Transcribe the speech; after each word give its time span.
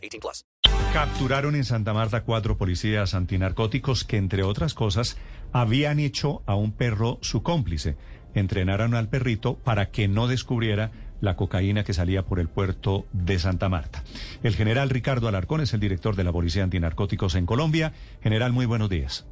18 0.00 0.20
plus. 0.20 0.44
Capturaron 0.92 1.54
en 1.54 1.64
Santa 1.64 1.92
Marta 1.92 2.22
cuatro 2.22 2.56
policías 2.56 3.14
antinarcóticos 3.14 4.04
que, 4.04 4.16
entre 4.16 4.42
otras 4.42 4.74
cosas, 4.74 5.16
habían 5.52 6.00
hecho 6.00 6.42
a 6.46 6.54
un 6.54 6.72
perro 6.72 7.18
su 7.22 7.42
cómplice. 7.42 7.96
Entrenaron 8.34 8.94
al 8.94 9.08
perrito 9.08 9.56
para 9.56 9.90
que 9.90 10.08
no 10.08 10.26
descubriera 10.26 10.90
la 11.20 11.36
cocaína 11.36 11.84
que 11.84 11.92
salía 11.92 12.24
por 12.24 12.40
el 12.40 12.48
puerto 12.48 13.06
de 13.12 13.38
Santa 13.38 13.68
Marta. 13.68 14.02
El 14.42 14.54
general 14.54 14.90
Ricardo 14.90 15.28
Alarcón 15.28 15.60
es 15.60 15.74
el 15.74 15.80
director 15.80 16.16
de 16.16 16.24
la 16.24 16.32
Policía 16.32 16.64
Antinarcóticos 16.64 17.34
en 17.34 17.46
Colombia. 17.46 17.92
General, 18.22 18.52
muy 18.52 18.66
buenos 18.66 18.88
días. 18.88 19.26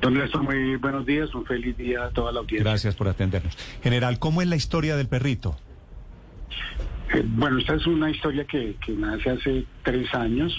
Don 0.00 0.14
Néstor, 0.14 0.44
muy 0.44 0.76
buenos 0.76 1.04
días, 1.04 1.34
un 1.34 1.44
feliz 1.44 1.76
día 1.76 2.04
a 2.04 2.10
toda 2.10 2.30
la 2.32 2.40
audiencia. 2.40 2.70
Gracias 2.70 2.94
por 2.94 3.08
atendernos. 3.08 3.58
General, 3.82 4.18
¿cómo 4.18 4.42
es 4.42 4.48
la 4.48 4.56
historia 4.56 4.96
del 4.96 5.08
perrito? 5.08 5.56
Eh, 7.14 7.24
bueno, 7.26 7.58
esta 7.58 7.74
es 7.74 7.86
una 7.86 8.10
historia 8.10 8.44
que, 8.44 8.76
nace 8.88 9.30
hace 9.30 9.64
tres 9.82 10.14
años, 10.14 10.52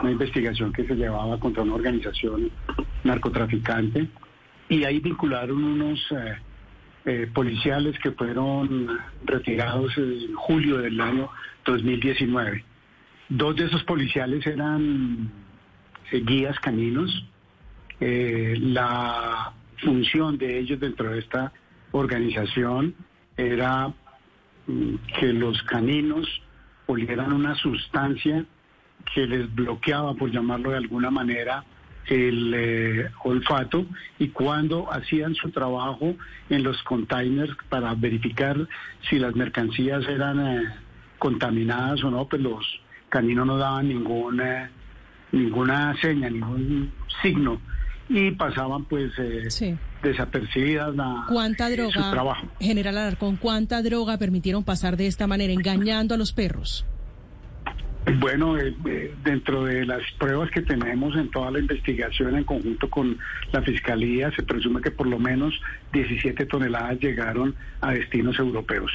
una 0.00 0.12
investigación 0.12 0.72
que 0.72 0.86
se 0.86 0.94
llevaba 0.94 1.38
contra 1.40 1.64
una 1.64 1.74
organización 1.74 2.50
narcotraficante 3.02 4.08
y 4.68 4.84
ahí 4.84 5.00
vincularon 5.00 5.64
unos 5.64 6.00
eh, 6.12 6.38
eh, 7.06 7.30
policiales 7.34 7.98
que 7.98 8.12
fueron 8.12 8.88
retirados 9.24 9.96
en 9.98 10.32
julio 10.34 10.78
del 10.78 11.00
año 11.00 11.28
2019. 11.64 12.64
Dos 13.28 13.56
de 13.56 13.64
esos 13.64 13.82
policiales 13.82 14.46
eran 14.46 15.30
guías 16.12 16.58
caninos. 16.60 17.26
La 18.00 19.52
función 19.76 20.38
de 20.38 20.58
ellos 20.58 20.80
dentro 20.80 21.10
de 21.10 21.20
esta 21.20 21.52
organización 21.92 22.94
era 23.36 23.92
que 24.66 25.32
los 25.32 25.62
caninos 25.64 26.26
olieran 26.86 27.32
una 27.32 27.54
sustancia 27.54 28.44
que 29.14 29.26
les 29.26 29.52
bloqueaba, 29.54 30.14
por 30.14 30.30
llamarlo 30.30 30.70
de 30.70 30.78
alguna 30.78 31.10
manera, 31.10 31.64
el 32.06 32.52
eh, 32.54 33.10
olfato 33.24 33.86
y 34.18 34.28
cuando 34.28 34.92
hacían 34.92 35.34
su 35.34 35.50
trabajo 35.50 36.14
en 36.48 36.62
los 36.62 36.82
containers 36.82 37.56
para 37.68 37.94
verificar 37.94 38.56
si 39.08 39.18
las 39.18 39.36
mercancías 39.36 40.06
eran 40.08 40.40
eh, 40.40 40.62
contaminadas 41.18 42.02
o 42.02 42.10
no, 42.10 42.26
pues 42.26 42.42
los 42.42 42.80
caninos 43.08 43.46
no 43.46 43.58
daban 43.58 43.88
ninguna, 43.88 44.70
ninguna 45.32 45.96
seña, 46.00 46.30
ningún 46.30 46.92
signo 47.22 47.60
y 48.10 48.32
pasaban 48.32 48.84
pues 48.86 49.12
eh, 49.18 49.48
Sí. 49.50 49.76
desapercibidas 50.02 50.94
la, 50.96 51.24
¿Cuánta 51.28 51.68
eh, 51.70 51.76
droga, 51.76 51.92
su 52.02 52.10
trabajo. 52.10 52.46
General 52.60 52.98
Alarcón, 52.98 53.36
cuánta 53.36 53.80
droga 53.82 54.18
permitieron 54.18 54.64
pasar 54.64 54.96
de 54.96 55.06
esta 55.06 55.26
manera, 55.26 55.52
engañando 55.52 56.14
a 56.14 56.18
los 56.18 56.32
perros? 56.32 56.84
Bueno, 58.18 58.58
eh, 58.58 58.74
eh, 58.88 59.14
dentro 59.22 59.64
de 59.64 59.84
las 59.84 60.00
pruebas 60.18 60.50
que 60.50 60.62
tenemos 60.62 61.14
en 61.16 61.30
toda 61.30 61.50
la 61.50 61.60
investigación 61.60 62.36
en 62.36 62.44
conjunto 62.44 62.90
con 62.90 63.16
la 63.52 63.62
Fiscalía, 63.62 64.32
se 64.34 64.42
presume 64.42 64.80
que 64.80 64.90
por 64.90 65.06
lo 65.06 65.18
menos 65.18 65.54
17 65.92 66.46
toneladas 66.46 66.98
llegaron 66.98 67.54
a 67.80 67.92
destinos 67.92 68.38
europeos. 68.38 68.90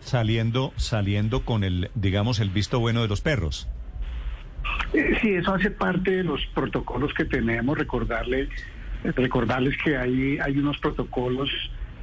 Saliendo, 0.00 0.72
saliendo 0.76 1.44
con 1.44 1.64
el, 1.64 1.90
digamos, 1.94 2.38
el 2.38 2.50
visto 2.50 2.78
bueno 2.80 3.02
de 3.02 3.08
los 3.08 3.20
perros. 3.22 3.66
Eh, 4.92 5.16
sí, 5.20 5.34
eso 5.34 5.54
hace 5.54 5.70
parte 5.70 6.10
de 6.10 6.24
los 6.24 6.40
protocolos 6.54 7.12
que 7.14 7.24
tenemos. 7.24 7.78
Recordarle, 7.78 8.42
eh, 9.04 9.12
recordarles 9.14 9.76
que 9.82 9.96
hay, 9.96 10.38
hay 10.38 10.58
unos 10.58 10.78
protocolos 10.78 11.50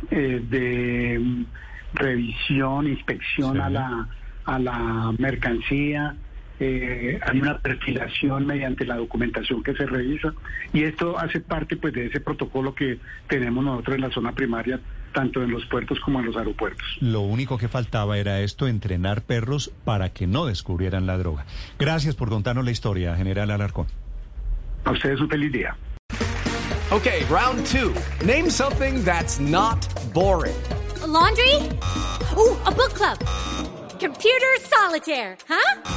eh, 0.09 0.41
de 0.43 1.19
mm, 1.19 1.45
revisión, 1.93 2.87
inspección 2.87 3.55
Sí. 3.55 3.61
a 3.61 3.69
la 3.69 4.07
a 4.45 4.59
la 4.59 5.13
mercancía. 5.17 6.15
Eh, 6.59 7.19
hay 7.21 7.39
una 7.39 7.59
perfilación 7.59 8.45
mediante 8.45 8.85
la 8.85 8.95
documentación 8.95 9.63
que 9.63 9.73
se 9.73 9.85
revisa 9.85 10.33
y 10.73 10.83
esto 10.83 11.17
hace 11.19 11.39
parte 11.39 11.77
pues 11.77 11.93
de 11.93 12.07
ese 12.07 12.19
protocolo 12.19 12.73
que 12.73 12.99
tenemos 13.27 13.63
nosotros 13.63 13.95
en 13.95 14.01
la 14.01 14.11
zona 14.11 14.31
primaria 14.31 14.79
tanto 15.13 15.41
en 15.41 15.51
los 15.51 15.65
puertos 15.65 15.99
como 15.99 16.19
en 16.19 16.27
los 16.27 16.37
aeropuertos. 16.37 16.85
Lo 16.99 17.21
único 17.21 17.57
que 17.57 17.67
faltaba 17.67 18.17
era 18.17 18.41
esto, 18.41 18.67
entrenar 18.67 19.23
perros 19.23 19.71
para 19.83 20.09
que 20.09 20.27
no 20.27 20.45
descubrieran 20.45 21.07
la 21.07 21.17
droga. 21.17 21.45
Gracias 21.79 22.15
por 22.15 22.29
contarnos 22.29 22.65
la 22.65 22.71
historia, 22.71 23.15
General 23.15 23.49
Alarcón. 23.49 23.87
A 24.83 24.91
ustedes 24.91 25.19
un 25.19 25.29
feliz 25.29 25.51
día. 25.51 25.75
Okay, 26.91 27.23
round 27.29 27.65
two. 27.65 27.93
Name 28.25 28.49
something 28.49 29.03
that's 29.03 29.39
not 29.39 29.87
boring. 30.13 30.55
A 31.03 31.07
laundry? 31.07 31.55
Ooh, 32.37 32.55
a 32.65 32.71
book 32.71 32.93
club. 32.93 33.17
Computer 33.99 34.57
solitaire, 34.61 35.37
huh? 35.49 35.96